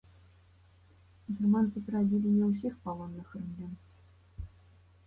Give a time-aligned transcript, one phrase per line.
[1.35, 3.73] Германцы перабілі не ўсіх палонных рымлян.